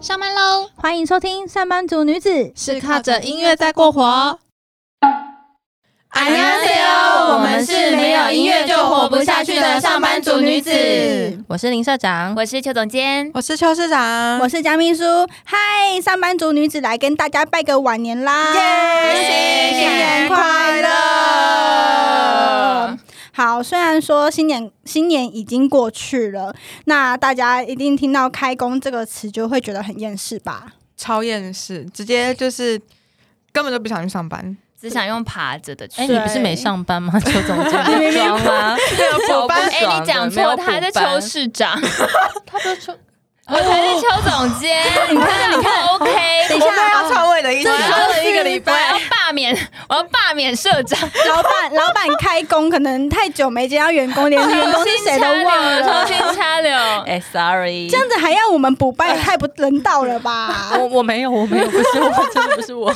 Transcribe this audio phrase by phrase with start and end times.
[0.00, 0.70] 上班喽。
[0.76, 4.38] 欢迎收听上班族女子是靠着音乐在过活。
[6.12, 10.70] I love you 我们是没有音乐就活不下去的上班族女子。
[11.46, 12.34] 我是林社长。
[12.34, 13.30] 我是邱总监。
[13.34, 14.38] 我是邱市长。
[14.40, 15.04] 我是江秘书。
[15.44, 18.54] 嗨上班族女子来跟大家拜个晚年啦。
[18.54, 21.89] 耶新年快乐。
[23.32, 26.54] 好，虽然说新年新年已经过去了，
[26.84, 30.72] 那大家一定听到“开工”这个词就会觉得很厌世吧？
[30.96, 32.80] 超厌世，直接就是
[33.52, 34.56] 根本就不想去上班。
[34.80, 36.00] 只想用爬着的去。
[36.00, 37.12] 哎、你不是没上班吗？
[37.20, 38.74] 邱总监在装啊，
[39.28, 41.78] 补班哎、你讲错，他还在邱市长，
[42.46, 42.96] 他不是邱，
[43.50, 44.82] 我才是邱总监。
[45.10, 46.10] 你看，你看，OK。
[46.48, 48.92] 等一下我要篡位的意思，这真的是一个礼拜我要。
[49.10, 49.56] 罢免，
[49.88, 55.82] 我要罢免社长，老板， 老板开工可能太久没见到员工，连 员工是谁都忘了。
[55.82, 56.72] 重新插柳。
[57.06, 60.70] 哎、s o r r y 这样子还要我们补办，也太不人道了吧？
[60.78, 62.94] 我我没有，我没有，不是我，真的不是我。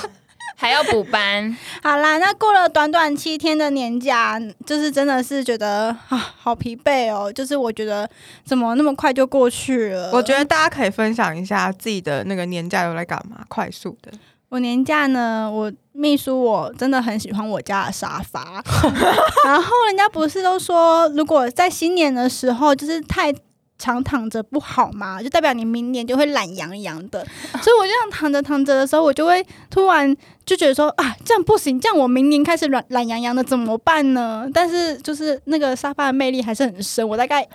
[0.56, 7.32] 还要补班， 好啦，那过了短短七天的年假，就是真的是觉得啊，好疲惫哦。
[7.32, 8.08] 就是我觉得
[8.44, 10.10] 怎么那么快就过去了？
[10.12, 14.10] 我觉得大家可以分享一下自己的那个年假有来干嘛，快速的。
[14.50, 18.62] 我年假呢，我秘书我真的很喜欢我家的沙发。
[19.44, 23.34] 然后人家不是都说，如果在新年的时候就是太
[23.78, 27.24] 常躺着不好嘛，就代表你明年就会懒洋洋的。
[27.62, 34.48] 所以我就这样躺着躺着的时候，我就会突然就觉得说啊，这样不行，这样我明年开始懒懒洋洋的怎么办呢？
[34.54, 37.46] 但是就是那个沙发的魅力还是很深，我大概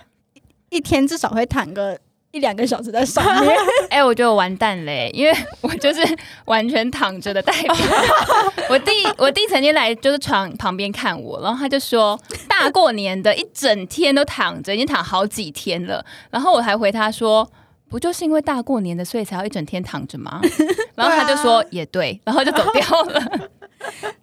[0.68, 1.98] 一天至少会躺个
[2.32, 3.56] 一两个小时在上面。
[3.90, 6.00] 哎、我觉得我完蛋嘞，因为我就是
[6.44, 7.74] 完全躺着的代表。
[8.70, 16.04] 我弟，我弟曾经来就是床旁边看我，然后他就说，大过年的一整天都躺着，已经躺好几天了。
[16.30, 17.50] 然后我还回他说。
[17.90, 20.40] 不就是因为大过年的，所以才要一整天躺着吗？
[20.94, 23.50] 然后他就说、也对，然后就走掉了。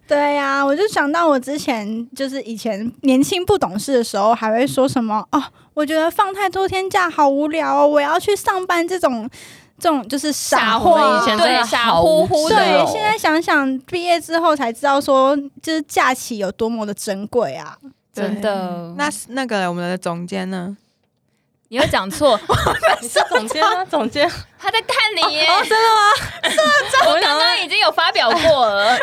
[0.06, 5.44] 对呀、我就想到我之前就是以前年轻不懂事的时候，还会说什么哦，
[5.78, 9.30] 我觉得放太多天假好无聊哦，我要去上班这种
[9.78, 11.22] 这种就是傻我们话。
[11.22, 17.78] 以前真的对傻乎乎的对，现在想想毕业之后才知道说，就是假期有多么的珍贵啊！
[18.12, 20.76] 真的，那那个我们的总监呢？
[21.68, 22.36] 你又讲错，
[23.00, 23.84] 你是总监吗？
[23.84, 24.28] 总监，
[24.58, 24.96] 他在看
[25.30, 25.46] 你耶！
[25.46, 27.06] 哦，真的吗？
[27.06, 28.98] 我刚刚已经有发表过了。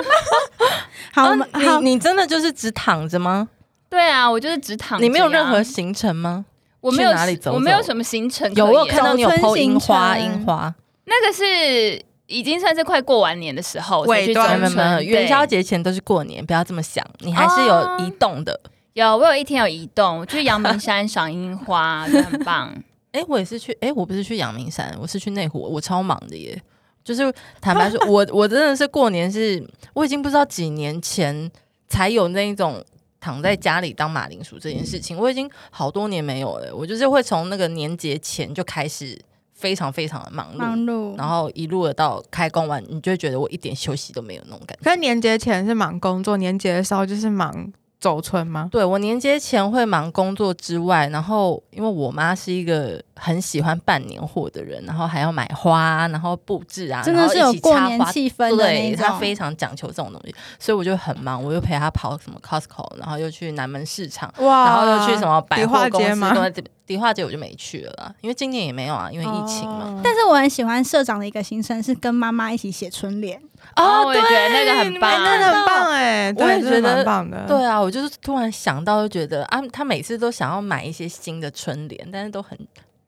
[1.15, 3.47] 好，你你真的就是只躺着吗？
[3.89, 5.01] 对啊，我就是只躺。
[5.01, 6.43] 你没有任何行程吗？
[6.85, 10.73] 我没有哪里走走我没有什么行程有，我有看到你有走春 PO 樱花，樱花。
[11.06, 18.59] 那个是已经算是快过完年的时候我才去走尾端没有没有没有，春元宵对节前都是过年，不要这么想，你还是有移动的。
[18.94, 22.72] 有，我有一天有移动，我去阳明山赏樱花， 真棒。
[23.12, 26.62] 哎、我也是去，哎、我不是去阳明山，我是去内湖，我超忙的耶。
[27.03, 31.52] 就是坦白说，我我真的是过年是，我已经不知道几年前
[31.88, 32.84] 才有那一种
[33.25, 36.75] 躺在家里当马铃薯这件事情，我已经好多年没有了。
[36.75, 39.19] 我就是会从那个年节前就开始
[39.51, 44.83] 非常非常的忙碌，忙碌，然后一路的到开工完，你就会觉得我一点休息都没有那种感觉。
[44.83, 48.69] 可是年节前是忙工作，年节的时候就是忙走春吗？
[48.72, 59.16] 对我年节前会忙工作之外，然后因为我妈是一个很喜欢办年货的人，然后还要买花，然后布置啊，真的是有过年气氛的对她。
[59.16, 66.51] 非常讲求这种东西，所以我就很忙，我又陪她跑什么 Costco，然后又去南门市场，哇然后又去什么百货公司？
[66.51, 69.85] 对迪化街我就没去了啦，因为今年也没有啊，因为疫情嘛。
[69.85, 73.41] 哦但是我很喜欢社长的一个行程是跟妈妈一起写春联，
[73.75, 77.45] 哦我也觉得那个很棒很棒哎，我也觉得蛮棒的。
[77.47, 82.57] 对啊，我就是突然想到，就觉得啊，他每次都想要买一些新的春联，但是都很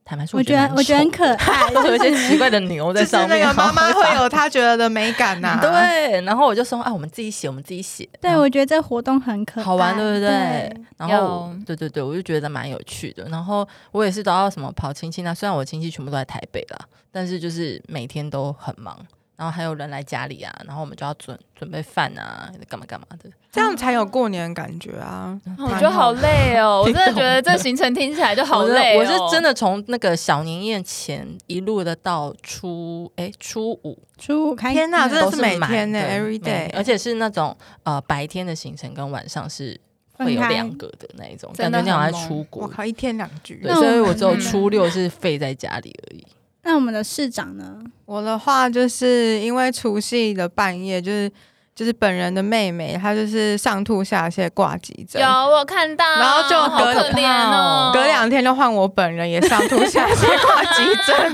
[0.04, 5.60] 坦白说，我觉得我觉得很可爱，都 有一些奇怪的牛在就是上面，那个妈妈会有她觉得的美感呐。
[5.64, 10.30] 对，然后我就说啊，我们自己写，我们自己写，对，我觉得这活动很可爱，好玩，对不对？
[10.30, 13.26] 对然后对对对，我就觉得蛮有趣的。
[13.30, 16.80] 然后我也是都要什么跑亲戚那，虽然我亲戚全部都在台北啦，
[17.12, 18.98] 但是就是每天都很忙。
[19.38, 23.30] 然后还有人来家里啊，然后我们就要准准备饭啊，干嘛干嘛的。
[23.52, 25.40] 这样才有过年感觉啊！
[25.58, 29.00] 我觉得好累哦， 我真的觉得这行程听起来就好累哦。
[29.00, 39.80] 我是真的从那个小年夜前一路的到初哎初五，初五开天哪，嗯真的是每天呢对，every 每 day，而且是那种呃白天的行程跟晚上是
[40.14, 42.64] 会有两个的那一种，感觉你好像在出国。
[42.64, 43.60] 我靠，一天两局。
[43.64, 46.26] 对，所以我只有嗯初六是废在家里而已。
[46.68, 47.78] 那我们的市长呢？
[48.04, 51.32] 我的话就是因为除夕的半夜，就是
[51.74, 61.34] 就是本人的妹妹，她就是上吐下泻挂急诊有，我看到，然后就好隔可怜哦，隔两天就换我本人也上吐下泻挂急诊，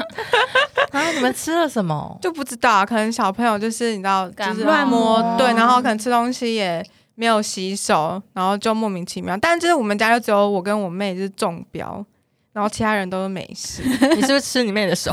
[1.01, 2.15] 啊，你们吃了什么？
[2.21, 9.35] 就不知道啊，可能小朋友就是你知道，就是乱摸对，然后可能吃东西也没有洗手，然后就莫名其妙。
[9.37, 12.05] 但就是我们家就只有我跟我妹就是中标，
[12.53, 13.81] 然后其他人都是没事。
[14.15, 15.11] 你是不是吃你妹的手？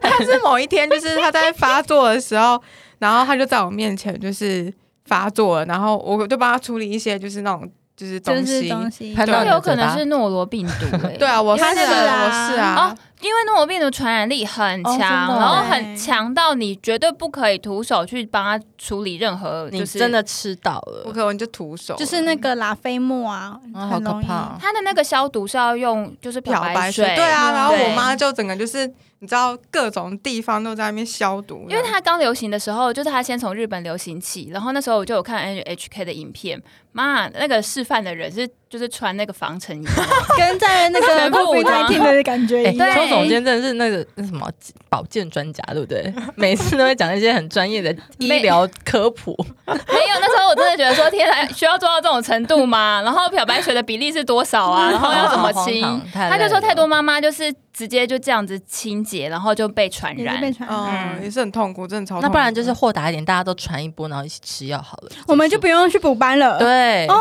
[0.00, 2.60] 他是某一天，就是他在发作的时候，
[2.98, 4.72] 然后他就在我面前就是
[5.04, 8.68] 发作了，然后我就帮他处理一些就是那种就是东就是西。
[8.68, 24.00] 东西，看到你的那有可能是诺罗病毒、欸，对啊，我是啊我是啊哦，因为诺如病毒传染力很强，然后很强到你绝对不可以徒手去帮他处理任何，你就是真的吃到了，不可能就徒手，就是那个拉菲沫啊，啊好。
[24.00, 24.56] 可怕！
[24.58, 27.04] 他的那个消毒是要用就是漂白白水。
[27.14, 28.90] 对啊，嗯然后我妈就整个就是
[29.22, 36.60] 你知道各种地方都在那边消毒，因为它刚流行的时候，就是它先从日本流行起，然后那时候我就有看 NHK 的影片，
[36.92, 39.86] 妈，那个示范的人是就是穿那个防尘衣，
[40.38, 42.88] 跟在那个 全部武装 nineteen 的感觉哎，一样。
[42.88, 44.50] 对邱总监真的是那个那什么
[44.88, 46.10] 保健专家，对不对？
[46.34, 49.36] 每次都会讲一些很专业的医疗科普。
[49.66, 53.02] 没有，那时候我真的觉得说，天啊，需要做到这种程度吗？
[53.04, 54.90] 然后漂白水的比例是多少啊？
[54.90, 60.52] 然后要怎么清他就说太多妈妈就是直接就这样子清洁，然后就被传染也是被。
[60.52, 60.78] 传染。
[60.78, 62.26] 嗯，嗯也是很痛苦，真的超痛苦。
[62.26, 65.10] 那不然就是豁达一点，大家都传一波，然后一起吃药好了。
[65.26, 66.58] 我们就不用去补班了。
[66.58, 67.16] 对哦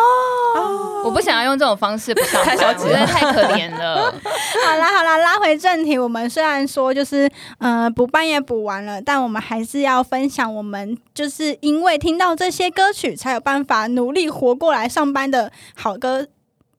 [1.06, 4.11] 我不想要用这种方式不上班，太消极我觉得太可怜了。
[4.67, 16.27] 好啦好啦，拉回正题，我们虽然说就是呃补班也补完了，但我们还是要分享我们就是因为听到这些歌曲，才有办法努力活过来上班的好歌，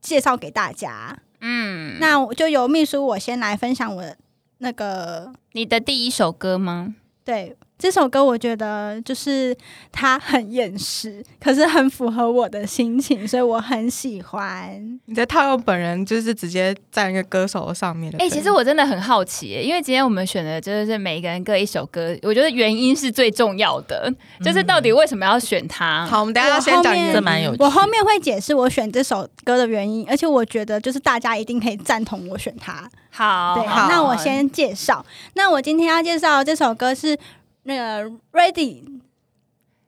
[0.02, 1.16] 介绍给大家。
[1.40, 4.16] 嗯，那我就由秘书我先来分享我的
[4.58, 6.94] 那个你的第一首歌吗？
[7.25, 7.56] 对。
[7.80, 9.56] 这首歌我觉得就是
[9.90, 15.00] 它很厌世，可是很符合我的心情，所以我很喜欢。
[15.06, 18.28] 你在套用本人就是直接在那个歌手上面的哎。
[18.28, 24.12] 其实我真的很好奇耶，因为今天我们选的就是每一个人各一首歌，我觉得原因是最重要的，
[24.44, 26.04] 就是到底为什么要选它？
[26.04, 32.86] 好，我们等一下先讲原因这蛮有趣我后面会解释我选这首歌的原因，而且我觉得就是大家一定可以赞同我选它。
[33.12, 35.04] 好，对，好那我先介绍。
[35.34, 37.18] 那我今天要介绍的这首歌是
[37.64, 38.82] 那个 Ready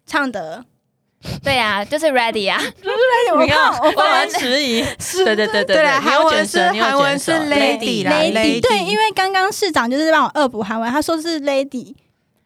[0.07, 0.65] 唱的。
[1.45, 2.59] 对啊，就是 Ready 啊，
[3.33, 4.83] 我你看，看我我蛮发现迟疑。
[5.25, 11.95] 对对对对对韩文是韩文是 lady 啦 Lady 对，因为刚刚市长就是让我恶补韩文，他说是 Lady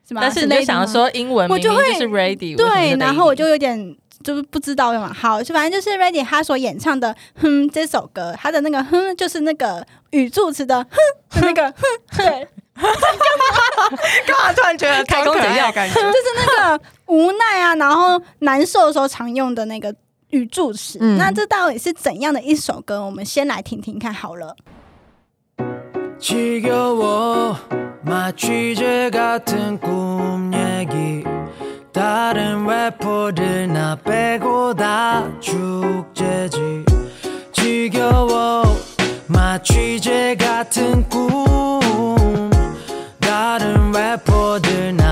[0.07, 0.21] 是吗？
[0.21, 0.87] 但是你就想吗？
[0.87, 5.11] 说英文，我就会是 ready，对，然后我就有点就是不知道嘛。
[5.11, 10.85] 好，就反正就是 Ready 他所演唱的《哼》这首歌，他的那个“哼”就是那个语助词的
[11.33, 11.83] “哼”的那个“哼”，
[12.19, 12.47] 对，
[14.27, 15.95] 干嘛突然觉得开工解药感觉？
[15.95, 19.95] 就是那个无奈啊，然后难受的时候常用的那个
[20.31, 20.99] 语助词。
[21.01, 23.05] 嗯那这到底是怎样的一首歌？
[23.05, 24.55] 我们先来听听看好了。
[43.59, 45.06] 다른 래퍼들 나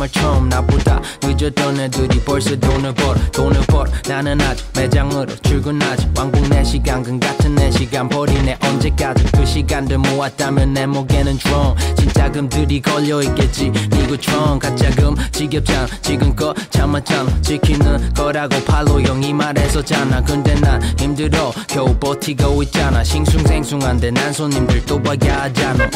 [0.00, 6.42] 이한 말처럼 나보다 늦었던 애들이 벌써 돈을 벌어 돈을 벌어 나는 아직 매장으로 출근하지 왕복
[6.44, 8.58] 4시간 근 같은 4시간 버리네.
[8.62, 13.70] 언제까지 그 시간들 모았다면 내 목에는 드럼 진짜금들이 걸려 있겠지.
[13.92, 15.86] 니구총 가짜금 지겹잖아.
[16.00, 21.52] 지금껏 참았잖아 지키는 거라고 팔로 형이 말했었잖아 근데 난 힘들어.
[21.68, 23.04] 겨우 버티고 있잖아.
[23.04, 25.90] 싱숭생숭한데 난 손님들 또 봐야 하잖아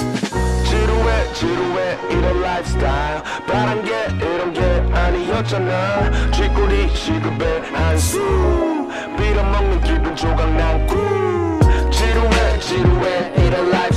[0.84, 4.60] 지루해 지루해 이런 스타일 바란 게 이런 게
[4.94, 6.30] 아니었잖아.
[6.30, 11.60] 쥐꼬리 시급에 한숨 빌어먹는 기분 조각 난꿈.
[11.90, 13.88] 지루해 지루해 이런 라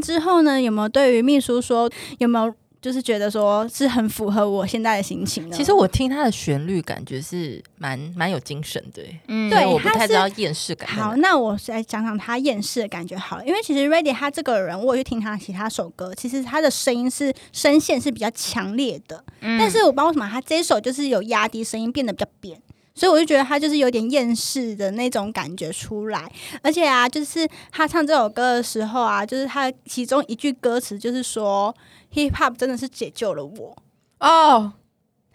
[0.00, 5.56] 之后呢，有没有对于秘书说有没有就是觉得说是很符合我现在的心情呢？
[5.56, 10.88] 其实我听他的旋律，感觉是蛮蛮有精神的欸，嗯对我不太知道厌世感。
[10.88, 22.60] 好，那我来讲讲他厌世的感觉好了，因为其实 Ready 他这个人，我去听他其他首歌，其实他的声音是声线是比较强烈的，嗯但是我不知道为什么他这一首就是有压低声音，变得比较扁。
[22.96, 31.72] 所以我就觉得他就是有点厌世的那种感觉出来，而且啊，就是他唱这首歌的时候啊，就是他其中一句歌词就是说
[32.14, 33.76] ，hip hop 真的是解救了我。
[34.18, 34.72] 哦，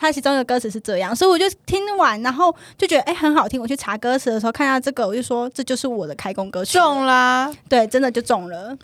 [0.01, 3.62] 他其中一个歌词是这样，所以我就听完，然后就觉得哎、很好听。
[3.62, 6.84] 我去查歌词的时候看到这个，我就说这就是我的开工歌曲了。
[6.84, 8.75] 中啦，对，真的就中了。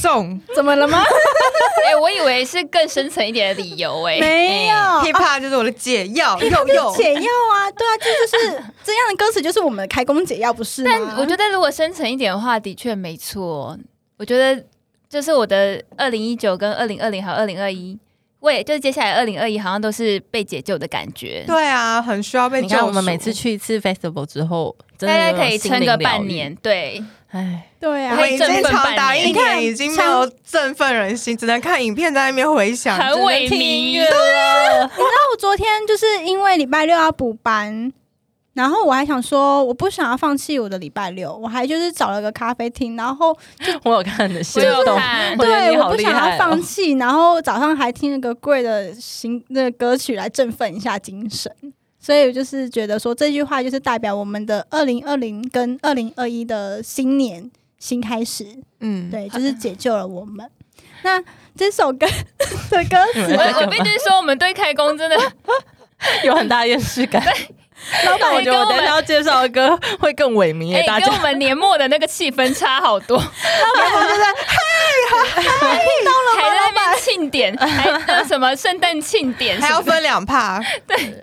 [0.00, 1.04] 中 怎么了吗？
[1.86, 10.90] 哎、我以为是更深层一点的理由、哎，没有哎，hip hop 就是我的解药，又就又解药啊，对啊，这就是这样的歌词，就是我们的开工解药，不是吗？
[10.90, 13.78] 但我觉得如果深层一点的话，的确没错。
[14.16, 14.64] 我觉得
[15.10, 17.98] 就是我的二零一九跟二零二零还有二零二一，
[18.44, 21.42] 喂，就是接下来二零二一好像都是被解救的感觉。
[21.46, 22.66] 对啊，很需要被救。
[22.68, 25.96] 你看，我们每次去一次 festival 之后，真的大家可以撑个。
[25.96, 33.60] 半年，对，哎，对啊我，们已经长达一你看年，已经没有振奋人心，只能看影片在那边回想，很萎靡对。
[33.96, 37.90] 你知道我昨天就是因为礼拜六要补班。
[38.54, 43.36] 然后我还想说，我不想要放弃我的礼拜六，我还就是找了个咖啡厅，然后
[43.84, 44.62] 我有看的心
[45.38, 51.52] 对，我不想要放弃，然后早上还听了个贵的新那个歌曲来振奋一下精神。
[51.98, 58.46] 所以我就是觉得说这句话就是代表我们的二零二零跟二零二一的新年新开始，
[58.80, 60.48] 嗯，对，就是解救了我们。
[61.02, 61.22] 那
[61.56, 62.06] 这首歌
[62.70, 65.16] 的歌词，我我必须说，我们对开工真的
[66.24, 67.20] 有很大厌世感。
[68.06, 71.24] 老板我觉得我等一下要介绍的歌 会更萎靡哎、耶，大跟我。
[71.24, 73.26] 们年末的那个气氛差好多， 还
[76.50, 80.60] 在那边庆典，还那什么圣诞庆典，还要分两帕，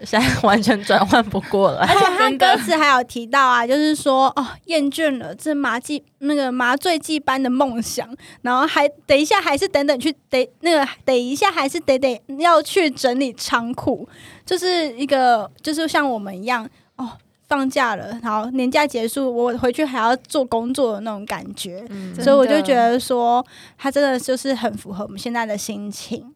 [0.04, 1.86] 现在完全转换不过来。
[1.86, 8.08] 而且他歌词还有提到啊，就是说哦，厌倦了这麻醉那个麻醉剂般的梦想，
[8.42, 14.10] 然后还等一下还是等等去得那个等一下还是得得要去整理仓库，
[14.52, 17.10] 就是一个就是像我们一样哦。
[17.48, 23.46] 放假了，然后年假结束，我回去还要做工作的那种感觉，嗯所以我就觉得说，
[23.78, 26.34] 它真的就是很符合我们现在的心情。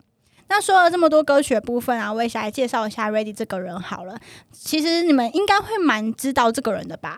[0.49, 4.17] 那说了这么多歌曲的部分啊，我也想来介绍一下 Ready 这个人好了。
[4.51, 7.17] 其实你们应该会蛮知道这个人的吧？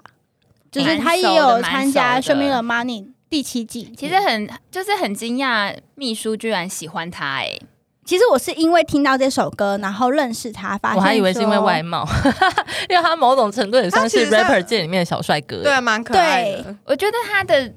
[0.71, 3.91] 就是他也有参加《Show Me the Money》第七季。
[3.97, 7.57] 其实很就是很惊讶，秘书居然喜欢他哎、
[8.07, 12.07] 其实我是因为听到这首歌，然后认识他，发现我还以为是因为外貌，
[12.89, 15.61] 因为他某种程度也算是 rapper 界里面的小帅哥。
[15.61, 16.73] 对，啊，蛮可爱的。
[16.85, 17.71] 我觉得他的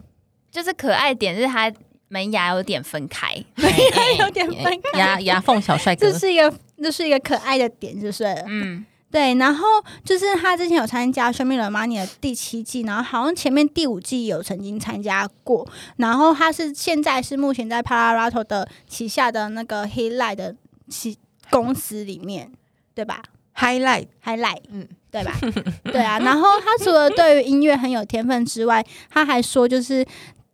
[0.52, 1.70] 就是可爱点是他
[2.08, 6.16] 门牙有点分开， 门牙有点分开牙牙缝小帅哥 这。
[6.16, 9.66] 是一个这是一个可爱的点，就是嗯，对，然后
[10.04, 20.54] 就是他之前有参加《生命了 Money》的第七季，然后好像前面第五季有曾经参加过，然后他是现在是目前在 Pararato 的旗下的那个 Highlight 的
[20.88, 21.18] 旗
[21.50, 22.52] 公司里面，
[22.94, 23.22] 对吧
[23.56, 25.36] Highlight，？Highlight，嗯嗯，对吧？
[25.90, 30.06] 对啊，然后他除了对于音乐很有天分之外，他还说就是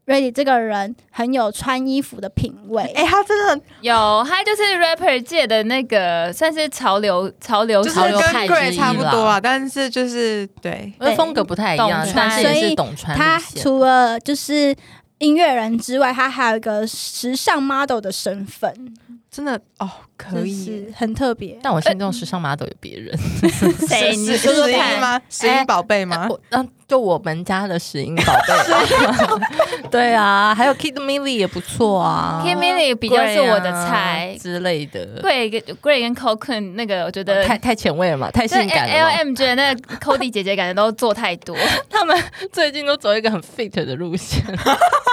[0.07, 13.37] Ready 这个人很有穿衣服的品味，哎、他真的有他就是 rapper 界的那个算是潮流潮流就是潮流跟派之 Gray 一差不多啊，但是就是对，因为风格不太一样懂，但是也所以是懂穿他。
[13.57, 14.73] 除了就是
[15.19, 18.95] 音乐人之外，他还有一个时尚 model 的身份，
[19.29, 21.59] 真的哦，可以很特别。
[21.63, 23.17] 但我心中时尚 model 有别人，
[23.89, 24.13] 谁？
[24.13, 25.01] 是你是石英说说看。
[25.01, 25.21] 吗？
[25.29, 26.27] 石英宝贝吗？
[26.31, 39.07] 我嗯，就我们家的石英宝贝， 对啊，还有 Kid Millie 也不错啊，Kid Millie 比较是我的菜啊之类的，Gray 跟 Gray 跟 Cocoon 那个，我觉得太太前卫了嘛，太性感了 L。
[39.17, 41.57] M 觉得那 Cody 姐姐感觉都做太多，
[41.91, 42.17] 他们
[42.53, 44.43] 最近都走一个很 fit 的路线，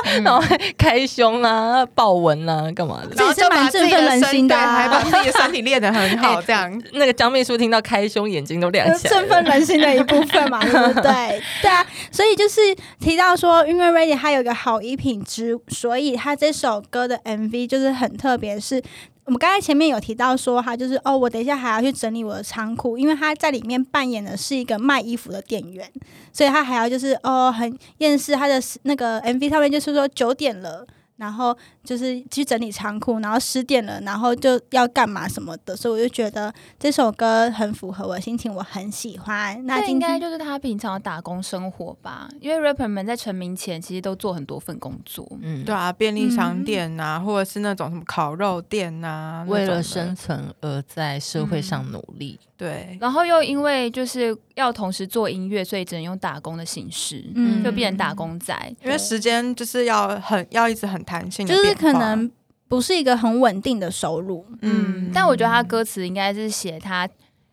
[0.05, 0.43] 嗯然后
[0.77, 3.15] 开胸啊、豹纹啊，干嘛的？
[3.15, 6.81] 这也是蛮振奋人心的啊把自己的身体练得很好，这样。
[6.93, 9.19] 那个江秘书听到开胸，眼睛都亮起来了。
[9.19, 11.41] 振奋人心的一部分嘛，对 不对？
[11.61, 12.61] 对啊，所以就是
[12.99, 18.81] 提到说，因为 Ready 它有一个好衣品之，所以他这首歌的 MV 就是很特别，是
[19.25, 25.89] 我们刚才前面有提到说，他就是哦，我等一下还要去整理我的仓库，因为他在里面扮演的是一个卖衣服的店员，
[26.31, 30.85] 所以他还要就是哦很厌世，他的那个 MV 上面就是说九点了。
[31.23, 39.65] 然后就是去整理仓库，然后失电了，然后就要干嘛什么的，所以我就觉得这首歌很符合我的心情，我很喜欢。
[39.65, 45.25] 那应该就是他平常的打工生活吧，因为 rapper 们在成名前其实都做很多份工作。
[45.41, 52.37] 嗯，对啊，便利商店呐、或者是那种什么烤肉店呐、为了生存而在社会上努力。
[52.55, 58.53] 对，然后又因为就是要同时做音乐，所以只能用打工的形式，嗯就变成打工仔。
[58.83, 62.31] 因为时间就是要很要一直很弹性的就是，可能
[62.67, 64.45] 不是一个很稳定的收入。
[64.61, 67.07] 嗯，但我觉得他歌词应该是写他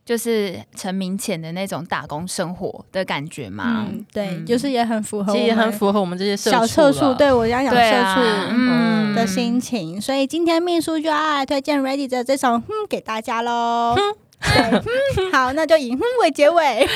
[0.04, 3.86] 就是成名前的那种打工生活的感觉嘛。
[3.88, 8.20] 嗯，对，嗯就是也很符合，其实也很符合我们这些社小畜社畜，了对我讲小社畜。
[8.50, 13.92] 嗯的心情，所以今天秘书就要来推荐 Ready 的这首《哼》给大家喽。
[13.96, 14.04] 对，
[14.40, 16.86] 哼，好，那就以哼为结尾。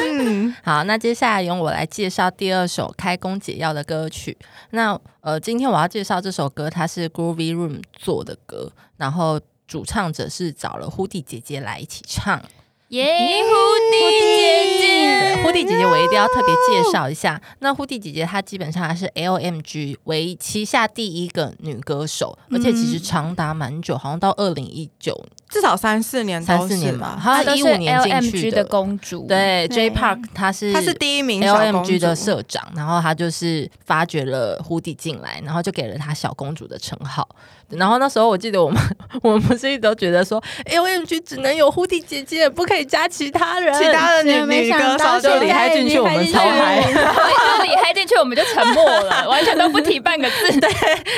[0.64, 4.36] 好，那接下来由我来介绍第二首开工解药的歌曲。
[4.70, 12.42] 那呃，今天我要介绍这首歌，它是 Groovy Room 做的歌，然后主唱者是找了呼地姐姐来一起唱。
[12.88, 13.50] 耶，蝴
[13.90, 14.95] 蝶姐姐，对，
[15.42, 17.40] 呼地姐姐我一定要特别介绍一下。
[17.60, 29.26] 那呼地姐姐她基本上还是 LMG 为旗下第一个女歌手，而且其实长达蛮久，好像到二零一九至少三四年三四年吧，她一五年进去 LMG 的公主。
[29.26, 37.28] 对对，J Park 她是她是第一名 LMG 的社长，然后她就是发掘了蝴蝶进来，然后就给了她小公主的称号。
[37.70, 38.80] 然后那时候我记得我们
[39.22, 50.58] 我们不是一直都觉得说 LMG 只能有胡迪姐姐，不可以加其他人，其他的女女没想歌手就到现在离开进去我们超嗨就是你嗨进去，我们就沉默了，完全都不提半个字。
[50.60, 50.70] 对，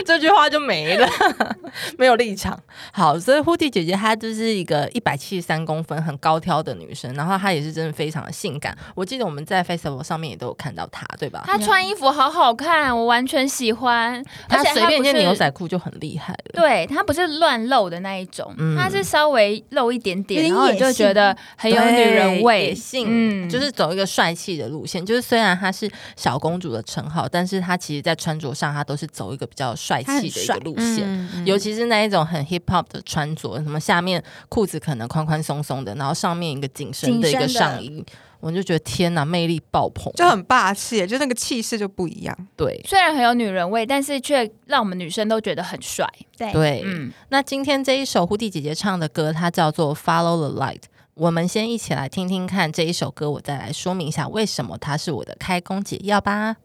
[0.05, 1.09] 这句话就没了，
[1.99, 2.59] 没有立场。
[2.93, 8.77] 好，所以呼迪姐姐她就是一个一百七十三公分很高挑的女生，然后她也是真的非常的性感。
[8.95, 11.45] 我记得我们在 Facebook 上面也都有看到她，对吧？
[11.47, 14.25] 她穿衣服好好看，我完全喜欢。
[14.49, 16.61] 她随便一件牛仔裤就很厉害了。
[16.61, 18.77] 对，它不是乱露的那一种，嗯。
[18.77, 22.69] 她是稍微露一点点，然后你就觉得很有女人味。
[22.69, 23.49] 野，性，嗯。
[23.49, 25.05] 就是走一个帅气的路线。
[25.05, 31.05] 就是虽然她是小公主的称号，但是她其实在穿着上，她都是走一个比较帅气的一个路线。
[31.05, 38.05] 嗯尤其是那一种很 hip hop 的穿着，什么下面裤子可能宽宽松松的，然后上面一个紧身的一个上衣，
[38.41, 42.49] 我就觉得天呐，魅力爆棚，就很霸气，就那个气势就不一样。
[42.57, 46.09] 对虽然很有女人味，但是却让我们女生都觉得很帅。
[46.37, 46.83] 对，对。
[46.85, 50.81] 嗯，那今天这一首胡迪姐姐唱的歌，它叫做《Follow the Light》。
[51.15, 56.57] 我们先一起来听听看这一首歌，我再来说明一下为什么它是我的开工解药吧。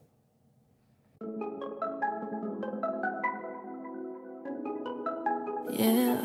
[5.72, 6.18] Yeah.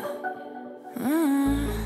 [0.95, 1.78] 음.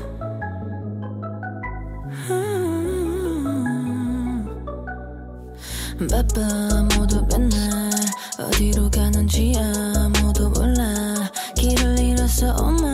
[5.98, 7.90] 바빠 모두 맨날.
[8.38, 11.30] 어디로 가는지 아무도 몰라.
[11.56, 12.93] 길을 my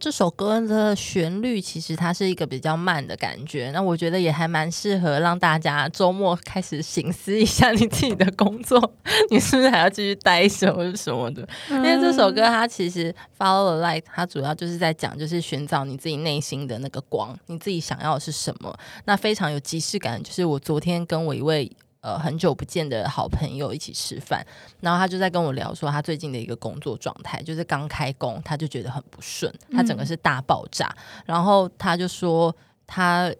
[0.00, 8.94] 这首歌的旋律其实它是一个比较慢的感觉，那我觉得也还蛮适合让大家周末开始醒思一下你自己的工作，
[9.30, 11.46] 你是不是还要继续待着或者什么的？
[11.68, 18.74] 因为这首歌它其实 Follow the Light，它主要就是在讲就是寻找你自己内心的那个光，你自己想要的是什么。
[19.04, 21.70] 那非常有即视感，就是我昨天跟我一位。
[22.00, 24.44] 呃，很久不见的好朋友一起吃饭，
[24.80, 30.94] 然后他就在跟我聊说他最近的一个工作状态，就是刚开工，他就觉得很不顺，他整个是大爆炸。
[31.26, 32.54] 然后他就说
[32.86, 33.30] 他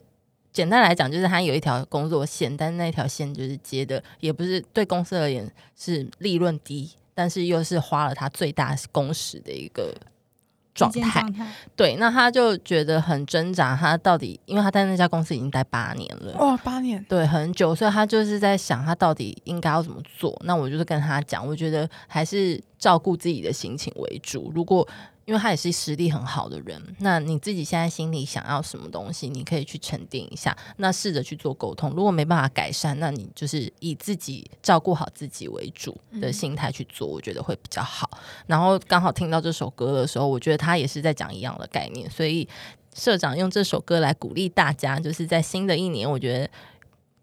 [0.53, 9.95] 简单来讲，就是他有一条工作线，但是那条线就是接的也不是对公司而言是利润低，但是又是花了他最大工时的一个
[10.75, 11.25] 状态。
[11.77, 16.33] 对，那他就觉得很挣扎，他到底因为他在那家公司已经待八年了。
[16.39, 20.41] 哇，八年，对，很久，所以他就是在想他到底应该要怎么做。
[20.45, 24.51] 那我就是跟他讲，我觉得还是照顾自己的心情为主。
[24.55, 24.87] 如果
[25.31, 31.91] 因为他也是实力很好的人，那你自己现在心里想要什么东西，你可以去沉淀一下，那试着去做沟通。
[31.91, 38.11] 如果没办法改善，那你就是以自己照顾好自己为主的心态去做，我觉得会比较好。
[38.49, 42.49] 然后刚好听到这首歌的时候，我觉得他也是在讲一样的概念，所以
[42.97, 46.51] 社长用这首歌来鼓励大家，就是在新的一年，我觉得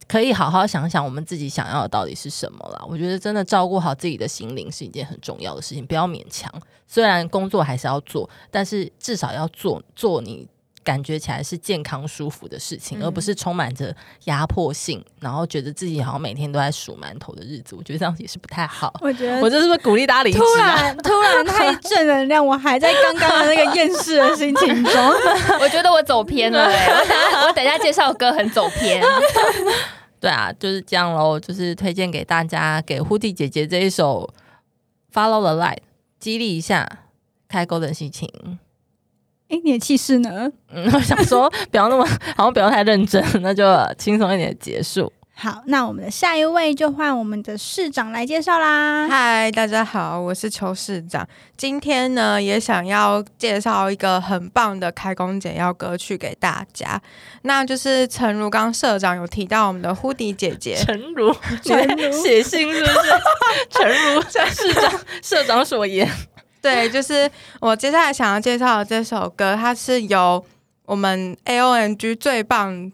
[0.07, 2.85] 可以好好想想我们自己想要的到底是什么啦。
[2.87, 6.51] 我觉得真的照顾好自己的心灵是一件很重要的事情，不要勉强。
[6.87, 10.47] 虽然工作还是要做，但是至少要做做你。
[10.87, 17.75] 感觉起来是健康舒服的事情，嗯而不是充满着压迫性，然后觉得自己好像每天都在数馒头的日子。
[17.75, 18.93] 我觉得这样也是不太好。
[19.01, 20.81] 我觉得我这是不是鼓励大家离职突啊？
[20.81, 24.93] 然突然 太正能量，我还在刚刚的那个厌世的心情中。
[25.59, 29.03] 我觉得我走偏了、欸，我等下我等下介绍歌很走偏。
[30.21, 34.27] 对啊，就是这样喽，就是推荐给大家，给呼地姐姐这一首
[35.13, 35.75] 《Follow the Light》，
[36.19, 36.87] 激励一下
[37.49, 38.57] 开沟的心情。
[39.49, 40.51] 哎，你的气势呢？
[40.73, 42.05] 嗯，我想说不要那么，
[42.35, 43.63] 好像不要太认真，那就
[43.97, 45.11] 轻松一点结束。
[45.39, 49.07] 好，那我们的下一位就换我们的市长来介绍啦。
[49.07, 51.27] 嗨，大家好，我是邱市长。
[51.55, 56.99] 今天呢，也想要介绍一个很棒的开工简要歌曲给大家。
[57.43, 61.31] 那就是陈如刚刚社长有提到我们的呼迪姐姐，陈如，
[62.11, 63.11] 写信是不是？
[63.69, 66.09] 陈如市长社长所言，
[66.61, 70.43] 对， 就是我接下来想要介绍的这首歌，它是由
[70.85, 72.91] 我们 A O N G 最棒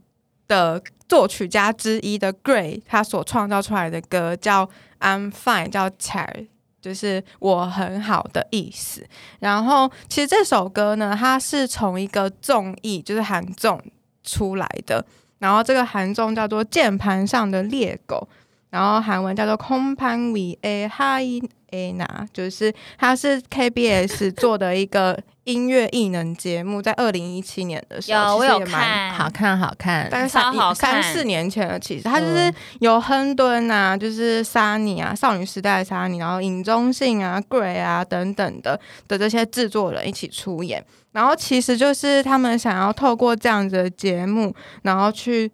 [0.48, 6.48] 的作曲家之一的 Gray 他所创造出来的歌，叫 I'm Fine，叫 Char。
[6.82, 9.08] 就是我很好的意思。
[9.40, 13.82] 然后，其实这首歌呢，它是从一个综艺，就是韩综
[14.22, 15.06] 出来的。
[15.40, 18.28] 然后这个韩综叫做《键盘上的猎狗》，
[18.70, 21.42] 然后韩文叫做《空盘 V A 哈伊
[21.74, 30.08] A 娜》，就是他是 KBS 做的一个音乐艺能节目，在二零一七年的时候，有我有看，好看好看。
[30.12, 45.52] 但是好看三四年前了，其实他就是有亨敦啊，就是沙尼啊，少女时代的沙尼，然后尹中信啊、Gray 啊等等的的这些制作人一起出演，然后其实就是他们想要透过这样子的节目，然后去。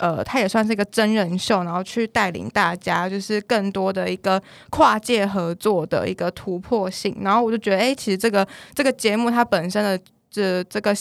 [0.00, 7.14] 呃，它也算是一个真人秀，然后去带领大家，就是更多的一个跨界合作的一个突破性。
[7.20, 10.96] 然后我就觉得，哎、其实这个这个节目它本身的这这个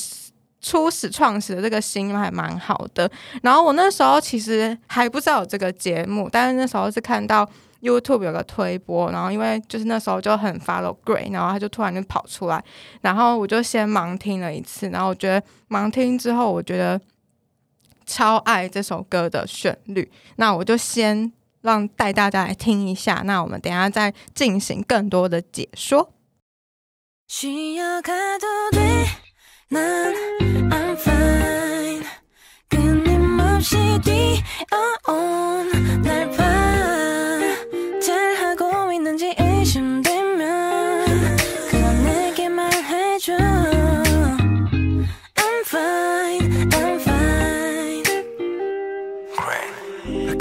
[0.62, 3.10] 初始创始的这个心还蛮好的。
[3.42, 7.50] 然后我那时候其实还不知道有这个节目，但是那时候是看到
[7.82, 12.62] YouTube 有个推播，然后因为就是那时候就很 follow Gray，然后他就突然就跑出来，
[13.00, 17.00] 然后我就先盲听了一次，然后我觉得盲听之后，我觉得
[18.10, 26.12] 超爱这首歌的旋律，那我就先让带大家来听一下，那我们等一下再进行更多的解说。
[27.28, 27.78] 쉬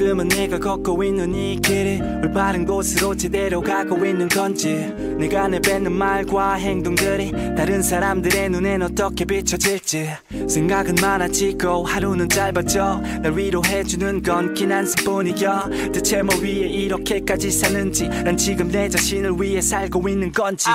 [0.08, 6.54] 가끔은 내가 걷고 있는 이 길이 올바른 곳으로 제대로 가고 있는 건지 내가 내뱉는 말과
[6.54, 10.08] 행동들이 다른 사람들의 눈엔 어떻게 비춰질지
[10.48, 18.34] 생각은 많아지고 하루는 짧아져 날 위로해주는 건 긴 한숨뿐이여 대체 뭐 위해 이렇게까지 사는지 난
[18.34, 20.70] 지금 내 자신을 위해 살고 있는 건지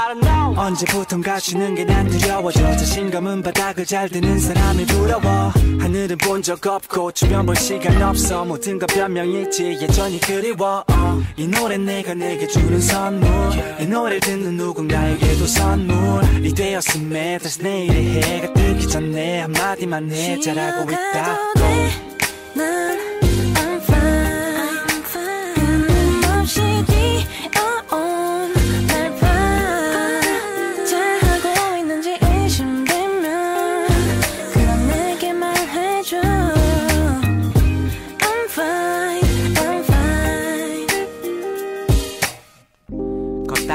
[0.55, 7.11] 언제부턴가 쉬는 게 난 두려워져 자신감은 바닥을 잘 드는 사람이 부러워 하늘은 본 적 없고
[7.13, 10.83] 주변 볼 시간 없어 모든 건 변명 이지 예전이 그리워.
[10.87, 11.21] 어.
[11.37, 13.27] 이 노래 내가 내게 주는 선물.
[13.79, 21.53] 이 노래 듣는 누군가에게도 선물이 되었음에 다시 내일의 해가 뜨기 전에 한마디만 해 잘하고 있다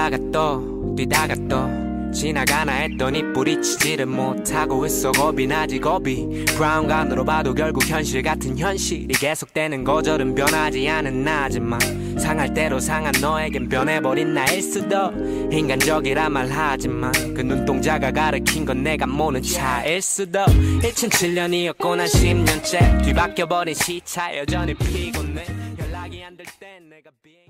[0.09, 5.13] 걷다가 또 뛰다가 또 지나가나 했더니 뿌리치지를 못하고 있어.
[5.13, 6.47] 겁이 나지 겁이.
[6.47, 11.79] 브라운관으로 봐도 결국 현실 같은 현실이 계속되는 거절은 변하지 않은 나지만
[12.19, 15.13] 상할 대로 상한 너에겐 변해버린 나일 수도
[15.53, 20.41] 인간적이라 말하지만 그 눈동자가 가르친 건 내가 모는 차일 수도.
[20.47, 25.45] 2007년이었고 난 10년째 뒤바뀌어버린 시차 여전히 피곤해.
[25.79, 27.48] 연락이 안 될 땐 내가 비행기야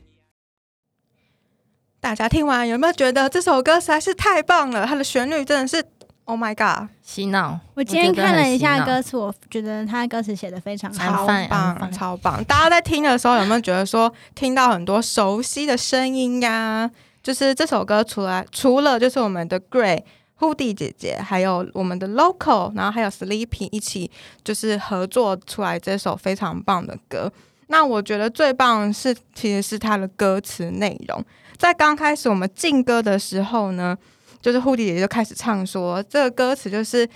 [2.01, 4.87] 大家听完有没有觉得这首歌实在是太棒了？
[4.87, 5.85] 它的旋律真的是
[6.25, 7.59] ，Oh my god，洗脑。
[7.75, 11.27] 我今天看了一下歌歌，词，我觉得他歌词写的非常好。
[11.27, 12.43] 超棒超棒！
[12.45, 16.89] 大家在听的时候有没有觉得说听到很多熟悉的声音呀？
[17.21, 20.03] 就是这首歌除了除了就是我们的 Gray、
[20.39, 24.11] Hoodie 姐姐，还有我们的 Local，然后还有 Sleepy 一起
[24.45, 27.31] 就是合作出来这首非常棒的歌。
[27.67, 31.23] 那我觉得最棒的是其实是它的歌词内容。
[31.59, 33.99] 在刚开始我们进歌的时候呢，
[34.41, 37.09] 就是 Hoodie 姐就开始唱说，这个歌词就是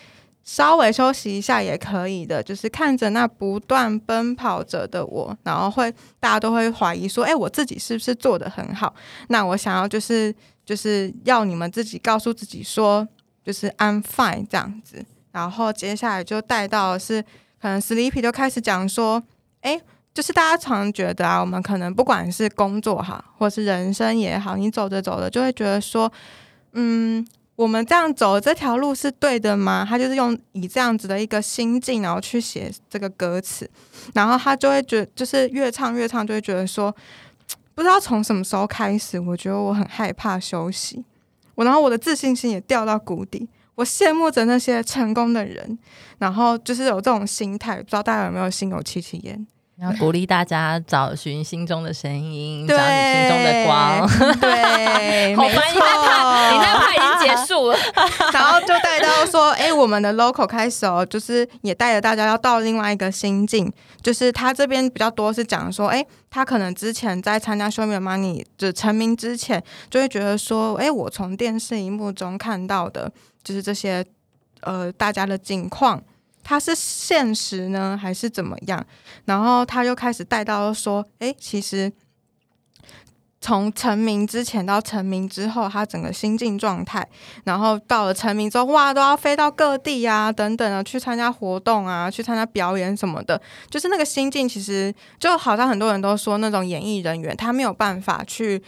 [0.42, 8.92] 稍微休息一下也可以的，就是看着那不断奔跑着的我，然后会大家都会怀疑说，哎、我自己是不是做的很好？
[9.28, 10.34] 那我想要就是
[10.66, 13.06] 就是要你们自己告诉自己说，
[13.44, 15.04] 就是 I'm fine 这样子。
[15.30, 17.22] 然后接下来就带到是
[17.60, 19.22] 可能 Sleepy 就开始讲说，
[19.60, 19.80] 哎、
[20.14, 26.12] 就是大家常觉得啊，我们可能不管是工作哈，或是人生也好，你走着走着就会觉得说，
[26.72, 29.86] 嗯，我们这样走这条路是对的吗？
[29.88, 33.68] 他就是用以这样子的一个心境，然后去写这个歌词，
[34.14, 36.94] 然后他就会觉就是越唱越唱，就会觉得说，
[37.74, 41.02] 不知道从什么时候开始，我觉得我很害怕休息，
[41.54, 43.48] 我然后我的自信心也掉到谷底。
[43.74, 45.78] 我羡慕着那些成功的人，
[46.18, 49.46] 然后就是有这种心态，不知道大家有没有心有戚戚焉？
[49.80, 54.06] 要鼓励大家找寻心中的声音，找你心中的光。
[54.38, 57.78] 对，好没烦，你那错趴，你那怕已经结束了。
[58.32, 73.10] 然后就带到说，哎、我们的 local 开始哦，就是也带着大家要到另外一个心境，就是他这边比较多是讲说，哎、他可能之前在参加 Show Me Your Money 就成名之前，就会觉得说，哎、我从电视荧幕中看到的，
[73.42, 74.04] 就是这些
[74.60, 76.00] 呃大家的境况。
[76.42, 78.84] 它是现实呢，还是怎么样？
[79.24, 81.92] 然后他就开始带到说，哎、其实
[83.40, 87.06] 从成名之前到成名之后，他整个心境状态，
[87.44, 98.62] 然后到了成名之后，哇，都要飞到各地啊，等等啊去参加活动啊，去参加表演什么的，就是那个心境，其实就好像很多人都说，那种演艺人员他没有办法去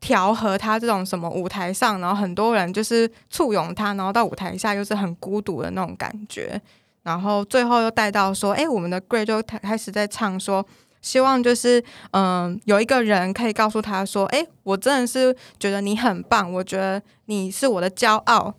[0.00, 6.60] 调和他这种什么舞台上，然后很多人就是簇拥他，然后到舞台下又是很孤独的那种感觉，
[7.02, 10.66] 然后最后又带到说，哎，我们的 Gray 就开始在唱说。
[11.00, 18.54] 希望就是，嗯、有一个人可以告诉他说：“哎、我真的是觉得你很棒，我觉得你是我的骄傲。”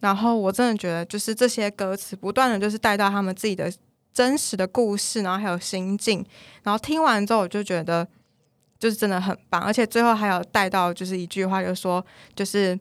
[0.00, 3.70] 然后我真的觉得，就是这些歌词不断的就是带到他们自己的
[4.10, 6.24] 真实的故事，然后还有心境。
[6.62, 8.08] 然后听完之后，我就觉得
[8.78, 12.02] 就是真的很棒，而且最后还有带到就是一句话，就说
[12.34, 12.80] 就是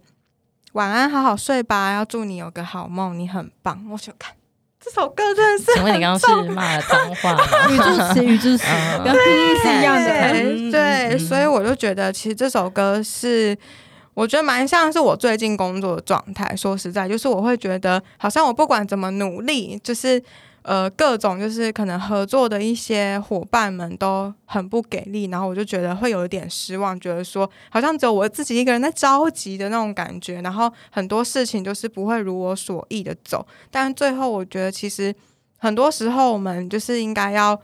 [0.71, 3.85] 晚安，好好睡吧，要祝你有个好梦，你很棒。
[3.91, 4.33] 我就看
[4.83, 7.43] 这首歌真的是请问你刚刚是骂了脏话吗？
[7.69, 10.71] 语助词，语助词，嗯跟拼音是一样的。
[10.71, 13.57] 对所以我就觉得其实这首歌是。
[14.13, 16.53] 我觉得蛮像是我最近工作的状态。
[16.53, 20.21] 说实在，就是我会觉得，好像我不管怎么努力，就是
[20.63, 33.45] 呃各种就是可能合作的一些伙伴们都很不给力，然后我就觉得会有一点失望，觉得说好像只有我自己一个人在着急的那种感觉，然后很多事情就是不会如我所意的走。
[33.69, 35.13] 但最后我觉得，其实
[35.57, 37.59] 很多时候我们就是应该要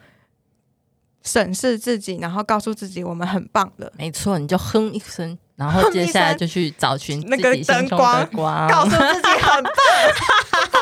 [1.23, 3.91] 审视自己，然后告诉自己我们很棒了。
[3.97, 8.25] 没错，你就哼一声，然后接下来就去找寻那个灯光。
[8.69, 9.73] 告诉自己很棒。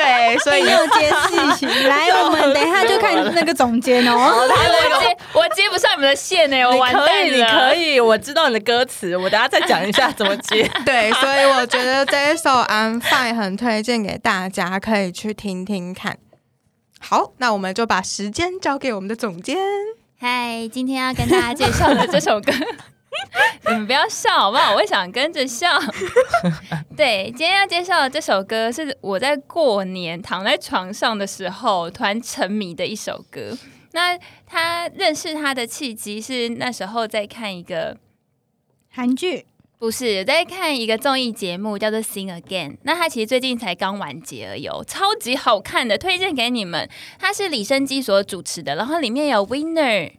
[0.00, 4.48] 对，所以没有接戏情， 来，我们等一下就看那个总监哦。
[4.56, 10.68] 哎我接我接不上你们的线哎，我完蛋以，你可以，我知道你的歌词，我等下再讲一下怎么接。
[10.84, 16.18] 对，所以我觉得这一首《I'm Fine》很推荐给大家，可以去听听看。
[16.98, 19.58] 好，那我们就把时间交给我们的总监。
[20.18, 22.52] 嗨，今天要跟大家介绍的这首歌，
[23.68, 24.74] 你们不要笑好不好？
[24.74, 25.78] 我也想跟着笑。
[26.96, 33.56] 对，今天要介绍的这首歌是我在过年躺在床上的时候突然沉迷的一首歌。
[33.92, 37.96] 那他认识他的契机是那时候在看一个
[38.88, 39.46] 韩剧
[39.78, 42.72] 不是在看一个综艺节目，叫做《Sing Again》。
[42.82, 46.88] 那他其实最近才刚完结而已哦，超级好看的，推荐给你们。
[47.18, 50.12] 它是李生基所主持的，然后里面有 Winner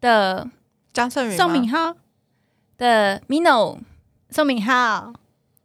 [0.00, 0.48] 的
[0.92, 1.94] 张胜宇，宋敏浩，
[2.78, 3.78] 的 Mino，
[4.30, 5.12] 宋敏浩，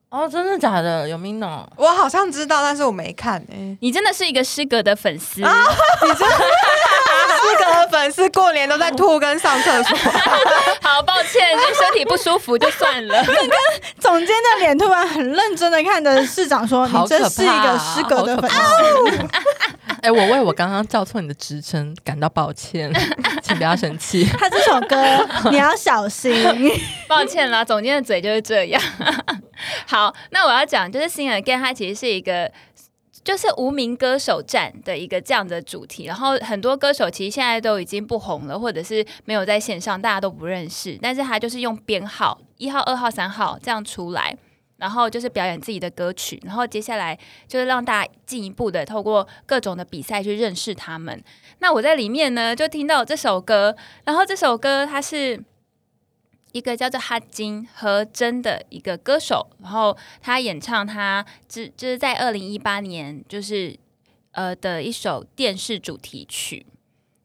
[0.09, 1.07] 哦，真的假的？
[1.07, 1.65] 有 Mino？
[1.75, 3.77] 我好像知道，但是我没看诶。
[3.81, 5.47] 你真的是一个失格的粉丝，你
[6.13, 6.35] 真的
[7.41, 9.97] 失格的粉丝过年都在吐跟上厕所，
[10.81, 13.23] 好抱歉，就身体不舒服就算了。
[13.99, 19.29] 总监的脸突然很认真的看着市长说：“好可怕你真是一个失格的粉丝。
[20.01, 22.91] 哎、我为我刚刚叫错你的职称感到抱歉，
[23.43, 24.25] 请不要生气。
[24.25, 26.33] 他这首歌你要小心。
[27.07, 28.81] 抱歉啦，总监的嘴就是这样。
[29.87, 32.51] 好，那我要讲就是《Sing Again》，它其实是一个。
[33.21, 40.97] 就是无名歌手战的一个这样的主题，然后很多歌手其实现在都已经不红了，或者是没有在线上，大家都不认识。
[41.01, 44.35] 但是他就是用编号一号、二号、三号这样出来，
[44.79, 51.21] 然后就是表演自己的歌曲，然后接下来就是让大家进一步的透过各种的比赛去认识他们。
[51.59, 55.43] 那我在里面呢，就听到这首歌，然后这首歌它是
[56.53, 63.77] 一个叫做哈金和真的一个歌手，然后他演唱他只就是在二零一八年就是
[64.31, 66.65] 呃的一首电视主题曲。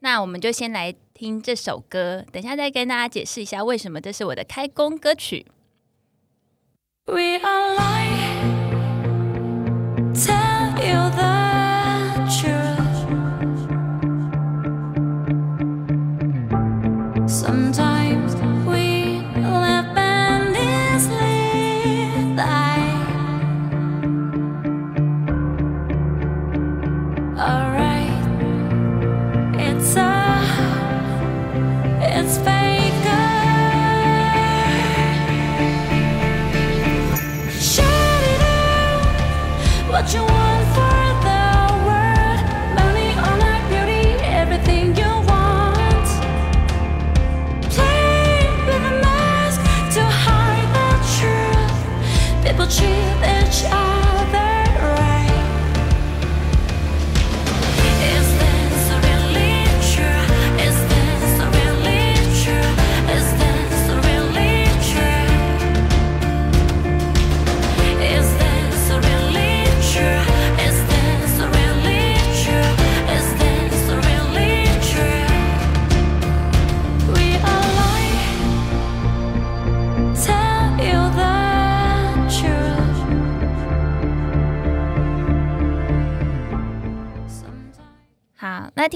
[0.01, 5.47] 那我们就先来听这首歌，等一下再跟大家解释一下为什么这是我的开工歌曲。
[7.07, 8.73] We are lying.
[10.15, 11.24] Tell you the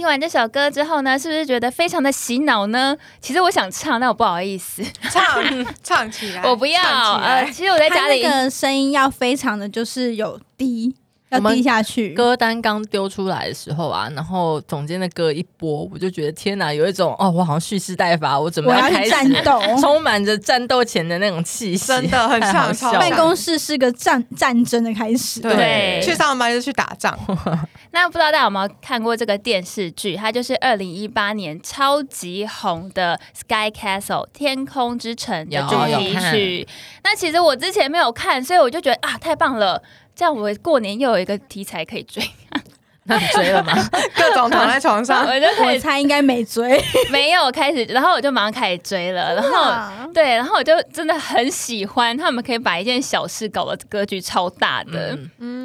[0.08, 2.96] 完这首歌之后呢，是不是觉得非常的洗脑呢？
[3.20, 6.80] 其实我想唱，但我不好意思，唱唱起来，我不要。
[7.18, 10.96] 呃，其实我在家里，个声音要非常的就是有低，
[11.30, 12.14] 要我们低下去。
[12.14, 19.60] 歌单刚丢出来的时候啊，然后总监的歌一播，我就觉得天哪，有一种哦，我好像蓄势待发，我准备我要开始去战斗。
[19.80, 25.40] 充满着战斗前的那种气息，真的很像办公室是个战战争的开始。
[25.40, 27.18] 对去上班就去打仗，
[27.92, 30.16] 那不知道大家有没有看过这个电视剧？
[30.16, 36.68] 它就是二零一八年超级红的《Sky Castle》天空之城的主有题曲。
[37.04, 39.82] 那其实我之前没有看，所以我就觉得啊，太棒了！
[40.18, 42.20] 这样我过年又有一个题材可以追，
[43.06, 43.72] 那你追了吗？
[44.18, 45.22] 各种躺在床上。
[45.30, 46.82] 我就开始我猜应该没追。
[47.08, 50.10] 没有开始，然后我就马上开始追了，然后。
[50.12, 55.16] 对，然后我就真的很喜欢他们可以把一件小事搞得格局超大的，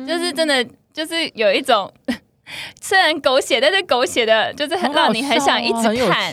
[0.08, 0.64] 就是真的
[0.94, 1.92] 就是有一种
[2.80, 6.32] 虽然狗血，但是狗血的就是很让你很想一直看。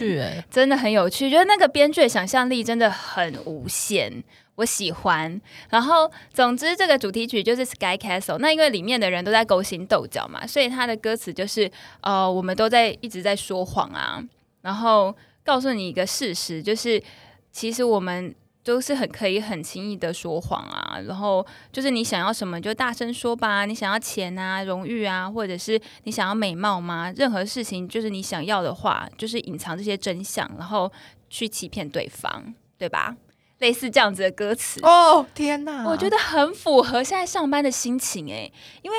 [0.50, 1.30] 真的很有趣。
[1.30, 4.22] 觉得那个编剧的想象力真的很无限，
[4.60, 5.40] 我喜欢。
[5.68, 8.38] 然后，总之这个主题曲就是 Sky Castle。
[8.38, 11.70] 那因为里面的人都在勾心斗角嘛，所以它的歌词就是
[12.02, 14.22] 呃，我们都在一直在说谎啊，
[14.62, 17.02] 然后告诉你一个事实，就是
[17.50, 18.34] 其实我们。
[18.62, 27.10] 都是很可以很轻易的说谎啊，然后就是你想要什么就大声说吧，你想要钱啊、荣誉啊，或者是你想要美貌吗？
[27.16, 30.92] 任何事情就是你想要的话，就是隐藏这些真相，然后
[31.30, 33.16] 去欺骗对方，对吧？
[33.60, 35.86] 类似这样子的歌词，哦天哪！
[35.86, 38.96] 我觉得很符合现在上班的心情诶、因为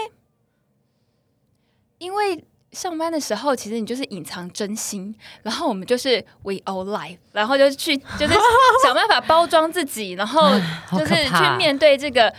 [1.98, 8.34] 因为上班的时候，其实你就是隐藏真心，然后我们就是 we all lie，然后就去就是
[8.84, 10.52] 想办法包装自己， 然后
[10.98, 12.34] 就是去面对这个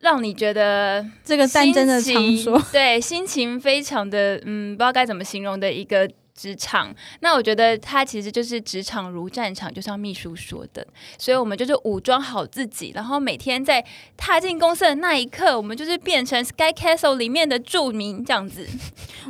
[0.00, 6.94] 让你觉得这个战争的场心所情，对，心情非常的嗯，不知道该怎么形容的一个职场。
[7.20, 10.86] 那我觉得它其实就是职场如战场，就像秘书说的，
[11.18, 13.84] 所以我们就是武装好自己，然后每天在
[14.16, 18.66] 踏进公司的那一刻，我们就是变成 Sky Castle 里面的住民这样子。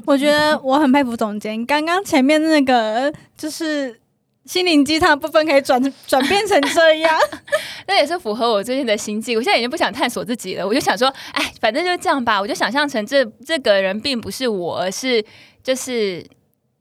[0.04, 1.64] 我觉得我很佩服总监。
[1.64, 3.98] 刚刚前面那个就是
[4.44, 7.18] 心灵鸡汤部分可以转转变成这样。
[7.88, 9.38] 那也是符合我最近的心境。
[9.38, 12.40] 我现在已经不想探索自己了，我就想说，哎，反正就这样吧。
[12.40, 15.24] 我就想象成这这个人并不是我，而是
[15.62, 16.24] 就是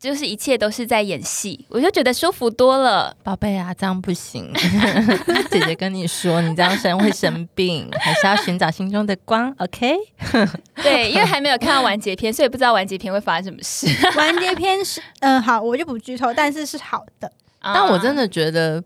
[0.06, 3.16] 就是一切都是在演戏，我就觉得舒服多了。
[3.24, 4.54] 宝贝啊，这样不行。
[5.50, 9.96] 姐姐跟你说，你这样生会生病，还是要寻找心中的光，OK？
[10.84, 13.88] 对，因为还没有看到完结篇，所以不知道完结篇会发生什么事。
[14.16, 17.32] 完结篇是，嗯，好，我就不剧透，但是是好的。
[17.62, 18.84] 但我真的的觉得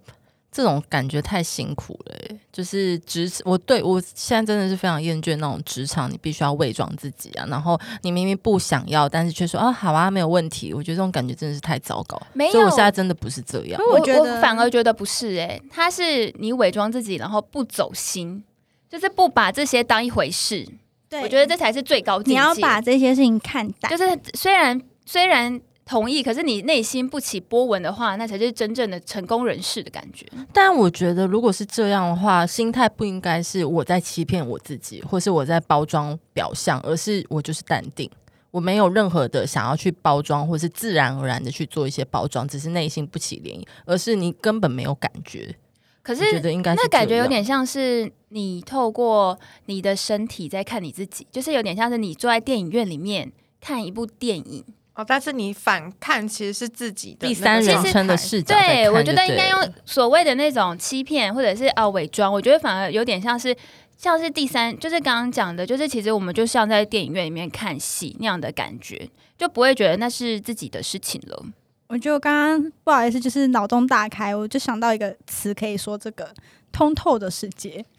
[0.52, 12.20] 这种感觉太辛苦了欸、就是职，我对我现在真的是非常厌倦那种职场，你必须要伪装自己啊，然后你明明不想要，但是却说啊好啊没有问题，我觉得这种感觉真的是太糟糕。
[12.34, 13.80] 没有所以我现在真的不是这样。
[13.80, 18.43] 我我觉得反而觉得不是哎、他是你伪装自己，然后不走心，
[18.89, 20.68] 就是不把这些当一回事。
[21.08, 22.32] 对，我觉得这才是最高境界。
[22.32, 23.89] 你要把这些事情看淡。
[23.91, 30.23] 就是虽然虽然同意，可是你内心不起波纹的话，那才是真正的成功人士的感觉。
[30.53, 38.07] 但我觉得如果是这样的话，心态不应该是我在欺骗我自己，或是我在包装表象，而是我就是淡定。
[38.51, 45.55] 我没有任何的想要去包装，或是自然而然的去做一些包装，只是内心不起涟漪，而是你根本没有感觉。
[46.03, 54.63] 可是觉是得应该是那感觉有点像是你透过你的身体在看你自己，就是有点像是你坐在电影院里面看一部电影。
[55.00, 63.56] 哦，但是你反看其实是自己的第三人称的视角对，我觉得应该用所谓的那种欺骗或者是啊伪装，我觉得反而有点像是
[63.95, 71.45] 像是第三，就是刚刚讲的，就是其实我们就像在电影院里面看戏那样的感觉，就不会觉得那是自己的事情了。
[71.89, 76.29] 我就刚刚不好意思，就是脑洞大开，我就想到一个词可以说这个
[76.71, 77.83] 通透的世界。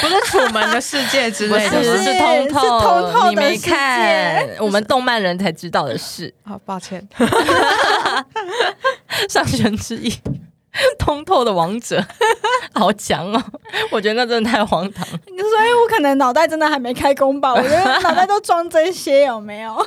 [0.00, 6.34] 不是楚门的世界之不类的吗，是通透，是通透的你没世界看，我们动漫人才知道的事。
[6.44, 7.08] 好抱歉，
[9.30, 10.12] 上弦之一，
[10.98, 12.04] 通透的王者，
[12.74, 13.40] 好强哦！
[13.92, 15.18] 我觉得那真的太荒唐了。
[15.24, 19.86] 所以我可能脑袋真的还没开工吧，我觉得脑袋都装这些，有没有？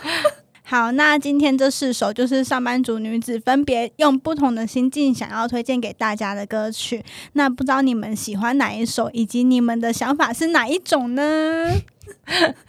[0.70, 7.06] 好，那今天这四首就是上班族女子分别用不同的心境想要推荐给大家的歌曲。
[7.32, 11.72] 那不知道你们喜欢哪一首，以及你们的想法是哪一种呢？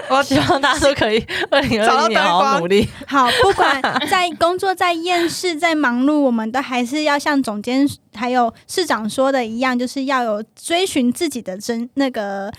[0.08, 2.88] 我希望大家都可以二零二一年好好努力。
[3.04, 7.84] 好，不管在工作、在厌世、在忙碌，我们都还是要像总监
[8.14, 12.52] 还有市长说的一样，就是要有追寻自己的真那个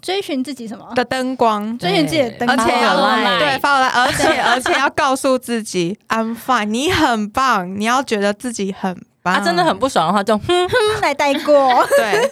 [0.00, 0.86] 追寻自己什么？
[0.94, 11.86] 的灯光，追寻自己的灯光，而且要对发来，而且 而且要告诉自己 I'm fine，你很棒，你要觉得自己很棒，他真的很不爽的话，就 哼，哼来带过。
[11.96, 12.30] 对，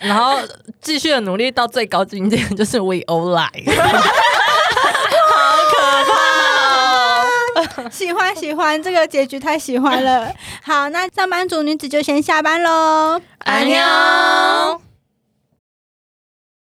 [0.00, 0.38] 然后
[0.80, 3.64] 继续的努力到最高境界，就是 We all lie。
[7.90, 10.32] 喜欢喜欢，这个结局太喜欢了。
[10.62, 14.87] 好，那上班族女子就先下班喽，安妞。